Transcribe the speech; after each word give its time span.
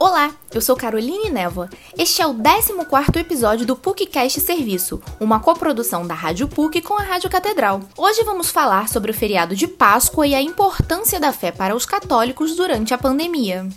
Olá, 0.00 0.32
eu 0.54 0.60
sou 0.60 0.76
Caroline 0.76 1.28
Névoa. 1.28 1.68
Este 1.98 2.22
é 2.22 2.26
o 2.26 2.32
14º 2.32 3.16
episódio 3.16 3.66
do 3.66 3.74
PUCcast 3.74 4.40
Serviço, 4.40 5.02
uma 5.18 5.40
coprodução 5.40 6.06
da 6.06 6.14
Rádio 6.14 6.46
PUC 6.46 6.80
com 6.82 6.94
a 6.94 7.02
Rádio 7.02 7.28
Catedral. 7.28 7.80
Hoje 7.96 8.22
vamos 8.22 8.48
falar 8.48 8.88
sobre 8.88 9.10
o 9.10 9.14
feriado 9.14 9.56
de 9.56 9.66
Páscoa 9.66 10.24
e 10.24 10.36
a 10.36 10.40
importância 10.40 11.18
da 11.18 11.32
fé 11.32 11.50
para 11.50 11.74
os 11.74 11.84
católicos 11.84 12.54
durante 12.54 12.94
a 12.94 12.98
pandemia. 12.98 13.68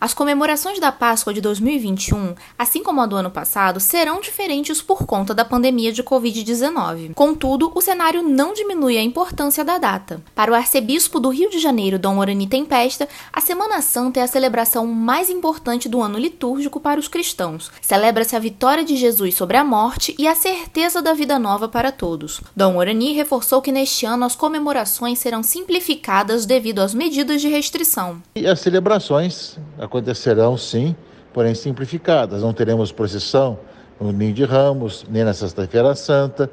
As 0.00 0.14
comemorações 0.14 0.78
da 0.78 0.92
Páscoa 0.92 1.34
de 1.34 1.40
2021, 1.40 2.36
assim 2.56 2.84
como 2.84 3.00
a 3.00 3.06
do 3.06 3.16
ano 3.16 3.32
passado, 3.32 3.80
serão 3.80 4.20
diferentes 4.20 4.80
por 4.80 5.04
conta 5.04 5.34
da 5.34 5.44
pandemia 5.44 5.90
de 5.90 6.04
Covid-19. 6.04 7.14
Contudo, 7.14 7.72
o 7.74 7.80
cenário 7.80 8.22
não 8.22 8.52
diminui 8.52 8.96
a 8.96 9.02
importância 9.02 9.64
da 9.64 9.76
data. 9.76 10.22
Para 10.36 10.52
o 10.52 10.54
arcebispo 10.54 11.18
do 11.18 11.30
Rio 11.30 11.50
de 11.50 11.58
Janeiro, 11.58 11.98
Dom 11.98 12.18
Orani 12.18 12.46
Tempesta, 12.46 13.08
a 13.32 13.40
Semana 13.40 13.82
Santa 13.82 14.20
é 14.20 14.22
a 14.22 14.28
celebração 14.28 14.86
mais 14.86 15.28
importante 15.28 15.88
do 15.88 16.00
ano 16.00 16.16
litúrgico 16.16 16.78
para 16.78 17.00
os 17.00 17.08
cristãos. 17.08 17.68
Celebra-se 17.82 18.36
a 18.36 18.38
vitória 18.38 18.84
de 18.84 18.94
Jesus 18.94 19.34
sobre 19.34 19.56
a 19.56 19.64
morte 19.64 20.14
e 20.16 20.28
a 20.28 20.34
certeza 20.36 21.02
da 21.02 21.12
vida 21.12 21.40
nova 21.40 21.68
para 21.68 21.90
todos. 21.90 22.40
Dom 22.54 22.76
Orani 22.76 23.14
reforçou 23.14 23.60
que 23.60 23.72
neste 23.72 24.06
ano 24.06 24.24
as 24.24 24.36
comemorações 24.36 25.18
serão 25.18 25.42
simplificadas 25.42 26.46
devido 26.46 26.78
às 26.78 26.94
medidas 26.94 27.40
de 27.40 27.48
restrição. 27.48 28.22
E 28.36 28.46
as 28.46 28.60
celebrações 28.60 29.58
acontecerão 29.78 30.56
sim, 30.56 30.94
porém 31.32 31.54
simplificadas. 31.54 32.42
Não 32.42 32.52
teremos 32.52 32.92
procissão 32.92 33.58
no 34.00 34.12
Ninho 34.12 34.34
de 34.34 34.44
Ramos, 34.44 35.04
nem 35.08 35.24
na 35.24 35.32
Sexta-feira 35.32 35.94
Santa, 35.94 36.50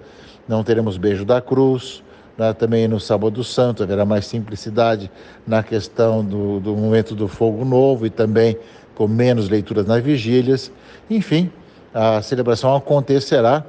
não 0.47 0.63
teremos 0.63 0.97
beijo 0.97 1.25
da 1.25 1.41
cruz, 1.41 2.03
né? 2.37 2.53
também 2.53 2.87
no 2.87 2.99
Sábado 2.99 3.43
Santo 3.43 3.83
haverá 3.83 4.05
mais 4.05 4.25
simplicidade 4.25 5.09
na 5.45 5.63
questão 5.63 6.23
do, 6.23 6.59
do 6.59 6.75
momento 6.75 7.15
do 7.15 7.27
fogo 7.27 7.65
novo 7.65 8.05
e 8.05 8.09
também 8.09 8.57
com 8.93 9.07
menos 9.07 9.49
leituras 9.49 9.85
nas 9.85 10.03
vigílias. 10.03 10.71
Enfim, 11.09 11.51
a 11.93 12.21
celebração 12.21 12.75
acontecerá, 12.75 13.65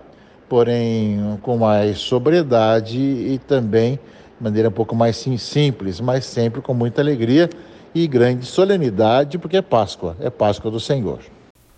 porém 0.49 1.39
com 1.43 1.57
mais 1.57 1.99
sobriedade 1.99 2.99
e 2.99 3.41
também 3.47 3.99
de 4.39 4.45
maneira 4.45 4.69
um 4.69 4.73
pouco 4.73 4.95
mais 4.95 5.17
simples, 5.39 6.01
mas 6.01 6.25
sempre 6.25 6.61
com 6.61 6.75
muita 6.75 7.01
alegria 7.01 7.49
e 7.97 8.07
grande 8.07 8.45
solenidade, 8.45 9.39
porque 9.39 9.57
é 9.57 9.63
Páscoa, 9.63 10.19
é 10.21 10.29
Páscoa 10.29 10.71
do 10.71 10.79
Senhor. 10.79 11.21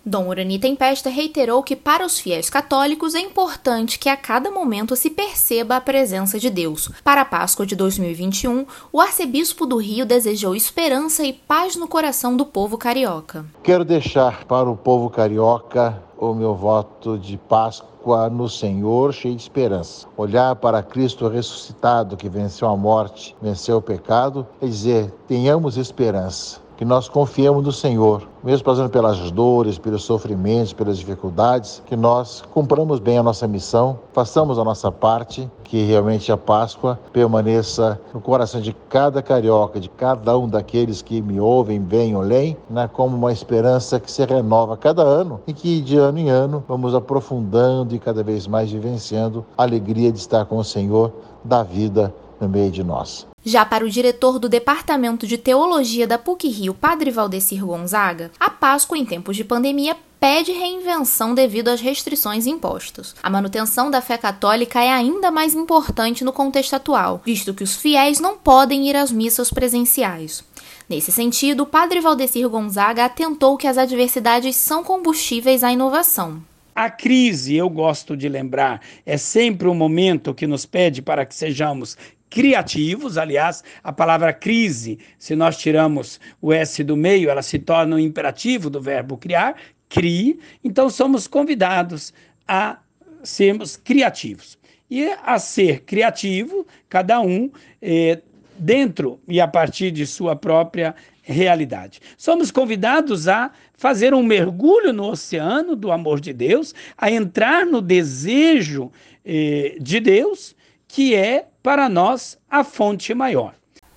Dom 0.05 0.27
Urani 0.27 0.59
Tempesta 0.59 1.09
reiterou 1.09 1.63
que 1.63 1.77
para 1.77 2.05
os 2.05 2.19
fiéis 2.19 2.49
católicos 2.49 3.15
é 3.15 3.19
importante 3.19 3.97
que 3.97 4.09
a 4.09 4.17
cada 4.17 4.51
momento 4.51 4.97
se 4.97 5.09
perceba 5.09 5.77
a 5.77 5.81
presença 5.81 6.37
de 6.37 6.49
Deus. 6.49 6.89
Para 7.05 7.21
a 7.21 7.25
Páscoa 7.25 7.65
de 7.65 7.73
2021, 7.75 8.65
o 8.91 8.99
arcebispo 8.99 9.65
do 9.65 9.77
Rio 9.77 10.05
desejou 10.05 10.55
esperança 10.55 11.23
e 11.23 11.31
paz 11.31 11.77
no 11.77 11.87
coração 11.87 12.35
do 12.35 12.45
povo 12.45 12.77
carioca. 12.77 13.45
Quero 13.63 13.85
deixar 13.85 14.43
para 14.43 14.69
o 14.69 14.75
povo 14.75 15.09
carioca 15.09 16.01
o 16.19 16.33
meu 16.33 16.53
voto 16.53 17.17
de 17.17 17.37
Páscoa 17.37 18.29
no 18.29 18.49
Senhor, 18.49 19.13
cheio 19.13 19.35
de 19.35 19.41
esperança. 19.41 20.05
Olhar 20.17 20.55
para 20.57 20.83
Cristo 20.83 21.27
ressuscitado 21.27 22.17
que 22.17 22.27
venceu 22.27 22.67
a 22.67 22.75
morte, 22.75 23.35
venceu 23.41 23.77
o 23.77 23.81
pecado, 23.81 24.45
e 24.61 24.67
dizer: 24.67 25.11
tenhamos 25.27 25.77
esperança 25.77 26.59
que 26.79 26.85
nós 26.85 27.09
confiemos 27.09 27.61
no 27.61 27.73
Senhor, 27.73 28.25
mesmo 28.41 28.63
passando 28.63 28.89
pelas 28.89 29.29
dores, 29.31 29.77
pelos 29.77 30.01
sofrimentos, 30.01 30.71
pelas 30.71 30.97
dificuldades, 30.97 31.83
que 31.85 31.93
nós 31.93 32.41
cumpramos 32.53 33.01
bem 33.01 33.17
a 33.17 33.23
nossa 33.23 33.45
missão, 33.45 33.99
façamos 34.13 34.57
a 34.57 34.63
nossa 34.63 34.89
parte, 34.89 35.51
que 35.65 35.83
realmente 35.83 36.31
a 36.31 36.37
Páscoa 36.37 36.97
permaneça 37.11 37.99
no 38.13 38.21
coração 38.21 38.61
de 38.61 38.73
cada 38.87 39.21
carioca, 39.21 39.77
de 39.77 39.89
cada 39.89 40.37
um 40.37 40.47
daqueles 40.47 41.01
que 41.01 41.21
me 41.21 41.37
ouvem, 41.37 41.81
bem 41.81 42.15
ou 42.15 42.21
leem, 42.21 42.55
né, 42.69 42.89
como 42.93 43.17
uma 43.17 43.33
esperança 43.33 43.99
que 43.99 44.09
se 44.09 44.23
renova 44.23 44.77
cada 44.77 45.03
ano 45.03 45.41
e 45.45 45.51
que 45.51 45.81
de 45.81 45.97
ano 45.97 46.17
em 46.17 46.29
ano 46.29 46.63
vamos 46.65 46.95
aprofundando 46.95 47.93
e 47.93 47.99
cada 47.99 48.23
vez 48.23 48.47
mais 48.47 48.71
vivenciando 48.71 49.45
a 49.57 49.63
alegria 49.63 50.13
de 50.13 50.19
estar 50.19 50.45
com 50.45 50.55
o 50.55 50.63
Senhor 50.63 51.11
da 51.43 51.61
vida 51.61 52.13
no 52.39 52.49
meio 52.49 52.71
de 52.71 52.83
nós. 52.83 53.27
Já 53.43 53.65
para 53.65 53.85
o 53.85 53.89
diretor 53.89 54.39
do 54.39 54.49
Departamento 54.49 55.25
de 55.25 55.37
Teologia 55.37 56.05
da 56.05 56.17
PUC-Rio, 56.17 56.73
Padre 56.73 57.11
Valdecir 57.11 57.65
Gonzaga, 57.65 58.31
a 58.39 58.49
Páscoa 58.49 58.97
em 58.97 59.05
tempos 59.05 59.35
de 59.35 59.43
pandemia 59.43 59.95
pede 60.19 60.51
reinvenção 60.51 61.33
devido 61.33 61.69
às 61.69 61.79
restrições 61.79 62.45
impostas. 62.45 63.15
A 63.23 63.29
manutenção 63.29 63.89
da 63.89 64.01
fé 64.01 64.17
católica 64.17 64.81
é 64.83 64.91
ainda 64.91 65.31
mais 65.31 65.55
importante 65.55 66.25
no 66.25 66.33
contexto 66.33 66.73
atual, 66.73 67.21
visto 67.25 67.53
que 67.53 67.63
os 67.63 67.75
fiéis 67.75 68.19
não 68.19 68.37
podem 68.37 68.89
ir 68.89 68.95
às 68.95 69.11
missas 69.11 69.49
presenciais. 69.49 70.43
Nesse 70.89 71.11
sentido, 71.11 71.63
o 71.63 71.67
padre 71.67 72.01
Valdecir 72.01 72.49
Gonzaga 72.49 73.05
atentou 73.05 73.55
que 73.55 73.67
as 73.67 73.77
adversidades 73.77 74.55
são 74.55 74.83
combustíveis 74.83 75.63
à 75.63 75.71
inovação. 75.71 76.41
A 76.75 76.89
crise, 76.89 77.55
eu 77.55 77.69
gosto 77.69 78.15
de 78.15 78.29
lembrar, 78.29 78.81
é 79.05 79.17
sempre 79.17 79.67
um 79.67 79.73
momento 79.73 80.33
que 80.33 80.47
nos 80.47 80.65
pede 80.65 81.01
para 81.01 81.25
que 81.25 81.35
sejamos 81.35 81.97
criativos. 82.29 83.17
Aliás, 83.17 83.63
a 83.83 83.91
palavra 83.91 84.31
crise, 84.33 84.99
se 85.17 85.35
nós 85.35 85.57
tiramos 85.57 86.19
o 86.41 86.53
S 86.53 86.83
do 86.83 86.95
meio, 86.95 87.29
ela 87.29 87.41
se 87.41 87.59
torna 87.59 87.95
um 87.95 87.99
imperativo 87.99 88.69
do 88.69 88.81
verbo 88.81 89.17
criar, 89.17 89.55
crie. 89.87 90.39
Então, 90.63 90.89
somos 90.89 91.27
convidados 91.27 92.13
a 92.47 92.79
sermos 93.23 93.75
criativos. 93.75 94.57
E 94.89 95.11
a 95.23 95.37
ser 95.37 95.81
criativo, 95.81 96.65
cada 96.87 97.21
um 97.21 97.51
eh, 97.81 98.21
dentro 98.57 99.19
e 99.27 99.39
a 99.39 99.47
partir 99.47 99.91
de 99.91 100.05
sua 100.05 100.35
própria 100.35 100.95
realidade. 101.21 102.01
Somos 102.17 102.49
convidados 102.49 103.27
a 103.27 103.51
fazer 103.75 104.13
um 104.13 104.23
mergulho 104.23 104.91
no 104.91 105.09
oceano 105.09 105.75
do 105.75 105.91
amor 105.91 106.19
de 106.19 106.33
Deus, 106.33 106.73
a 106.97 107.11
entrar 107.11 107.65
no 107.65 107.81
desejo 107.81 108.91
eh, 109.23 109.77
de 109.79 109.99
Deus, 109.99 110.55
que 110.89 111.13
é 111.15 111.47
para 111.61 111.87
nós 111.87 112.37
a 112.49 112.63
fonte 112.63 113.13
maior. 113.13 113.53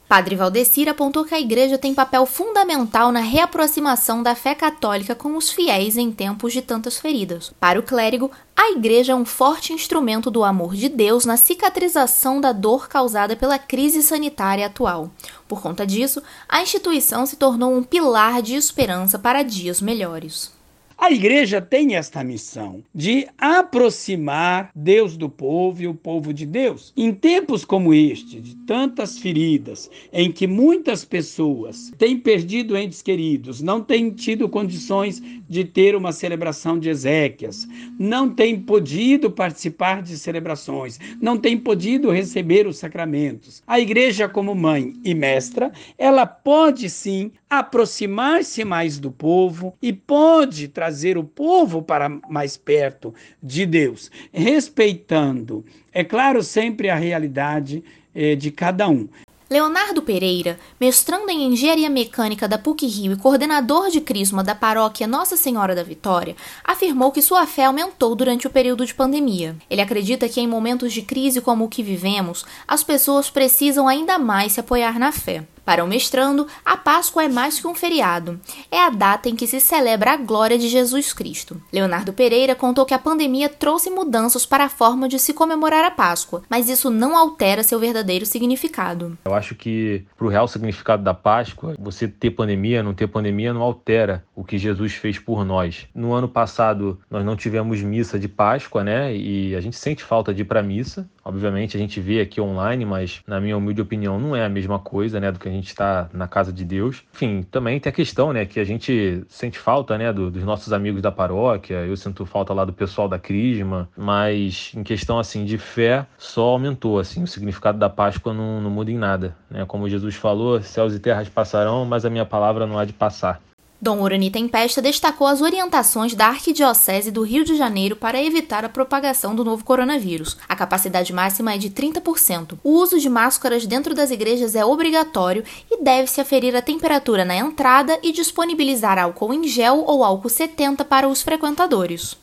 Padre 0.06 0.36
Valdecir 0.36 0.90
apontou 0.90 1.24
que 1.24 1.34
a 1.34 1.40
Igreja 1.40 1.78
tem 1.78 1.94
papel 1.94 2.26
fundamental 2.26 3.10
na 3.10 3.20
reaproximação 3.20 4.22
da 4.22 4.34
fé 4.34 4.54
católica 4.54 5.14
com 5.14 5.34
os 5.38 5.50
fiéis 5.50 5.96
em 5.96 6.12
tempos 6.12 6.52
de 6.52 6.60
tantas 6.60 6.98
feridas. 7.00 7.50
Para 7.58 7.80
o 7.80 7.82
clérigo, 7.82 8.30
a 8.54 8.72
Igreja 8.72 9.12
é 9.12 9.16
um 9.16 9.24
forte 9.24 9.72
instrumento 9.72 10.30
do 10.30 10.44
amor 10.44 10.74
de 10.74 10.90
Deus 10.90 11.24
na 11.24 11.38
cicatrização 11.38 12.42
da 12.42 12.52
dor 12.52 12.90
causada 12.90 13.34
pela 13.34 13.58
crise 13.58 14.02
sanitária 14.02 14.66
atual. 14.66 15.10
Por 15.48 15.62
conta 15.62 15.86
disso, 15.86 16.22
a 16.46 16.60
instituição 16.60 17.24
se 17.24 17.36
tornou 17.36 17.74
um 17.74 17.82
pilar 17.82 18.42
de 18.42 18.54
esperança 18.54 19.18
para 19.18 19.42
dias 19.42 19.80
melhores. 19.80 20.52
A 21.02 21.10
igreja 21.10 21.60
tem 21.60 21.96
esta 21.96 22.22
missão 22.22 22.80
de 22.94 23.26
aproximar 23.36 24.70
Deus 24.72 25.16
do 25.16 25.28
povo 25.28 25.82
e 25.82 25.88
o 25.88 25.94
povo 25.94 26.32
de 26.32 26.46
Deus. 26.46 26.92
Em 26.96 27.12
tempos 27.12 27.64
como 27.64 27.92
este, 27.92 28.40
de 28.40 28.54
tantas 28.58 29.18
feridas, 29.18 29.90
em 30.12 30.30
que 30.30 30.46
muitas 30.46 31.04
pessoas 31.04 31.92
têm 31.98 32.16
perdido 32.16 32.76
entes 32.76 33.02
queridos, 33.02 33.60
não 33.60 33.82
têm 33.82 34.10
tido 34.10 34.48
condições 34.48 35.20
de 35.48 35.64
ter 35.64 35.96
uma 35.96 36.12
celebração 36.12 36.78
de 36.78 36.88
Ezequias, 36.88 37.66
não 37.98 38.30
têm 38.30 38.60
podido 38.60 39.28
participar 39.28 40.02
de 40.02 40.16
celebrações, 40.16 41.00
não 41.20 41.36
têm 41.36 41.58
podido 41.58 42.12
receber 42.12 42.64
os 42.64 42.78
sacramentos. 42.78 43.60
A 43.66 43.80
igreja, 43.80 44.28
como 44.28 44.54
mãe 44.54 44.94
e 45.04 45.16
mestra, 45.16 45.72
ela 45.98 46.24
pode 46.24 46.88
sim 46.88 47.32
aproximar-se 47.52 48.64
mais 48.64 48.98
do 48.98 49.10
povo 49.10 49.76
e 49.82 49.92
pode 49.92 50.68
trazer 50.68 51.18
o 51.18 51.24
povo 51.24 51.82
para 51.82 52.08
mais 52.08 52.56
perto 52.56 53.14
de 53.42 53.66
Deus, 53.66 54.10
respeitando, 54.32 55.62
é 55.92 56.02
claro, 56.02 56.42
sempre 56.42 56.88
a 56.88 56.94
realidade 56.94 57.84
eh, 58.14 58.34
de 58.36 58.50
cada 58.50 58.88
um. 58.88 59.06
Leonardo 59.50 60.00
Pereira, 60.00 60.58
mestrando 60.80 61.28
em 61.28 61.52
Engenharia 61.52 61.90
Mecânica 61.90 62.48
da 62.48 62.56
PUC-Rio 62.56 63.12
e 63.12 63.16
coordenador 63.16 63.90
de 63.90 64.00
Crisma 64.00 64.42
da 64.42 64.54
paróquia 64.54 65.06
Nossa 65.06 65.36
Senhora 65.36 65.74
da 65.74 65.82
Vitória, 65.82 66.34
afirmou 66.64 67.12
que 67.12 67.20
sua 67.20 67.46
fé 67.46 67.66
aumentou 67.66 68.14
durante 68.14 68.46
o 68.46 68.50
período 68.50 68.86
de 68.86 68.94
pandemia. 68.94 69.54
Ele 69.68 69.82
acredita 69.82 70.26
que 70.26 70.40
em 70.40 70.48
momentos 70.48 70.90
de 70.90 71.02
crise 71.02 71.42
como 71.42 71.66
o 71.66 71.68
que 71.68 71.82
vivemos, 71.82 72.46
as 72.66 72.82
pessoas 72.82 73.28
precisam 73.28 73.86
ainda 73.86 74.18
mais 74.18 74.52
se 74.52 74.60
apoiar 74.60 74.98
na 74.98 75.12
fé. 75.12 75.44
Para 75.64 75.84
o 75.84 75.86
mestrando, 75.86 76.46
a 76.64 76.76
Páscoa 76.76 77.24
é 77.24 77.28
mais 77.28 77.60
que 77.60 77.66
um 77.66 77.74
feriado. 77.74 78.40
É 78.70 78.82
a 78.82 78.90
data 78.90 79.28
em 79.28 79.36
que 79.36 79.46
se 79.46 79.60
celebra 79.60 80.12
a 80.12 80.16
glória 80.16 80.58
de 80.58 80.68
Jesus 80.68 81.12
Cristo. 81.12 81.60
Leonardo 81.72 82.12
Pereira 82.12 82.54
contou 82.54 82.84
que 82.84 82.94
a 82.94 82.98
pandemia 82.98 83.48
trouxe 83.48 83.88
mudanças 83.88 84.44
para 84.44 84.64
a 84.64 84.68
forma 84.68 85.08
de 85.08 85.18
se 85.18 85.32
comemorar 85.32 85.84
a 85.84 85.90
Páscoa, 85.90 86.42
mas 86.48 86.68
isso 86.68 86.90
não 86.90 87.16
altera 87.16 87.62
seu 87.62 87.78
verdadeiro 87.78 88.26
significado. 88.26 89.16
Eu 89.24 89.34
acho 89.34 89.54
que 89.54 90.04
para 90.16 90.26
o 90.26 90.30
real 90.30 90.48
significado 90.48 91.02
da 91.02 91.14
Páscoa, 91.14 91.76
você 91.78 92.08
ter 92.08 92.30
pandemia, 92.30 92.82
não 92.82 92.94
ter 92.94 93.06
pandemia, 93.06 93.52
não 93.52 93.62
altera 93.62 94.24
o 94.34 94.42
que 94.42 94.58
Jesus 94.58 94.94
fez 94.94 95.18
por 95.18 95.44
nós. 95.44 95.86
No 95.94 96.12
ano 96.12 96.28
passado, 96.28 96.98
nós 97.08 97.24
não 97.24 97.36
tivemos 97.36 97.80
missa 97.82 98.18
de 98.18 98.28
Páscoa, 98.28 98.82
né? 98.82 99.14
E 99.14 99.54
a 99.54 99.60
gente 99.60 99.76
sente 99.76 100.02
falta 100.02 100.34
de 100.34 100.42
ir 100.42 100.44
para 100.44 100.62
missa. 100.62 101.08
Obviamente, 101.24 101.76
a 101.76 101.80
gente 101.80 102.00
vê 102.00 102.20
aqui 102.20 102.40
online, 102.40 102.84
mas 102.84 103.20
na 103.26 103.40
minha 103.40 103.56
humilde 103.56 103.80
opinião, 103.80 104.18
não 104.18 104.34
é 104.34 104.44
a 104.44 104.48
mesma 104.48 104.78
coisa, 104.78 105.20
né, 105.20 105.30
do 105.30 105.38
que 105.38 105.51
gente 105.52 105.68
está 105.68 106.08
na 106.12 106.26
casa 106.26 106.52
de 106.52 106.64
Deus. 106.64 107.02
Enfim, 107.14 107.42
também 107.42 107.78
tem 107.78 107.90
a 107.90 107.94
questão, 107.94 108.32
né, 108.32 108.44
que 108.44 108.60
a 108.60 108.64
gente 108.64 109.24
sente 109.28 109.58
falta, 109.58 109.96
né, 109.96 110.12
do, 110.12 110.30
dos 110.30 110.44
nossos 110.44 110.72
amigos 110.72 111.02
da 111.02 111.12
paróquia. 111.12 111.84
Eu 111.86 111.96
sinto 111.96 112.24
falta 112.26 112.52
lá 112.52 112.64
do 112.64 112.72
pessoal 112.72 113.08
da 113.08 113.18
Crisma, 113.18 113.88
mas 113.96 114.72
em 114.76 114.82
questão 114.82 115.18
assim 115.18 115.44
de 115.44 115.58
fé, 115.58 116.06
só 116.18 116.48
aumentou, 116.50 116.98
assim, 116.98 117.22
o 117.22 117.26
significado 117.26 117.78
da 117.78 117.88
Páscoa 117.88 118.32
não, 118.32 118.60
não 118.60 118.70
muda 118.70 118.90
em 118.90 118.98
nada, 118.98 119.36
né? 119.50 119.64
Como 119.66 119.88
Jesus 119.88 120.14
falou, 120.14 120.60
céus 120.62 120.94
e 120.94 121.00
terras 121.00 121.28
passarão, 121.28 121.84
mas 121.84 122.04
a 122.04 122.10
minha 122.10 122.26
palavra 122.26 122.66
não 122.66 122.78
há 122.78 122.84
de 122.84 122.92
passar. 122.92 123.40
Dom 123.82 124.00
Urani 124.00 124.30
Tempesta 124.30 124.80
destacou 124.80 125.26
as 125.26 125.40
orientações 125.40 126.14
da 126.14 126.28
Arquidiocese 126.28 127.10
do 127.10 127.22
Rio 127.22 127.44
de 127.44 127.56
Janeiro 127.56 127.96
para 127.96 128.22
evitar 128.22 128.64
a 128.64 128.68
propagação 128.68 129.34
do 129.34 129.44
novo 129.44 129.64
coronavírus. 129.64 130.36
A 130.48 130.54
capacidade 130.54 131.12
máxima 131.12 131.54
é 131.54 131.58
de 131.58 131.68
30%. 131.68 132.60
O 132.62 132.74
uso 132.74 133.00
de 133.00 133.10
máscaras 133.10 133.66
dentro 133.66 133.92
das 133.92 134.12
igrejas 134.12 134.54
é 134.54 134.64
obrigatório 134.64 135.42
e 135.68 135.82
deve-se 135.82 136.20
aferir 136.20 136.54
a 136.54 136.62
temperatura 136.62 137.24
na 137.24 137.34
entrada 137.34 137.98
e 138.04 138.12
disponibilizar 138.12 139.00
álcool 139.00 139.34
em 139.34 139.48
gel 139.48 139.82
ou 139.84 140.04
álcool 140.04 140.28
70 140.28 140.84
para 140.84 141.08
os 141.08 141.20
frequentadores. 141.20 142.16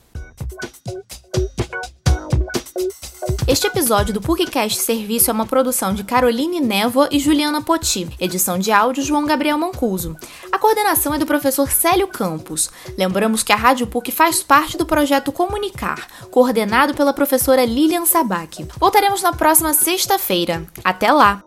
Este 3.50 3.66
episódio 3.66 4.14
do 4.14 4.22
PUCcast 4.22 4.80
Serviço 4.80 5.32
é 5.32 5.34
uma 5.34 5.44
produção 5.44 5.92
de 5.92 6.04
Caroline 6.04 6.60
Névoa 6.60 7.10
e 7.12 7.18
Juliana 7.18 7.64
Poti. 7.64 8.08
Edição 8.20 8.60
de 8.60 8.72
áudio 8.72 9.02
João 9.02 9.26
Gabriel 9.26 9.58
Mancuso. 9.58 10.16
Coordenação 10.70 11.16
é 11.16 11.18
do 11.18 11.26
professor 11.26 11.68
Célio 11.72 12.08
Campos. 12.08 12.70
Lembramos 12.96 13.42
que 13.42 13.52
a 13.52 13.56
Rádio 13.56 13.88
PUC 13.88 14.12
faz 14.12 14.44
parte 14.44 14.78
do 14.78 14.86
projeto 14.86 15.32
Comunicar, 15.32 16.08
coordenado 16.30 16.94
pela 16.94 17.12
professora 17.12 17.66
Lilian 17.66 18.06
Sabac. 18.06 18.68
Voltaremos 18.78 19.24
na 19.24 19.34
próxima 19.34 19.74
sexta-feira. 19.74 20.64
Até 20.84 21.12
lá! 21.12 21.44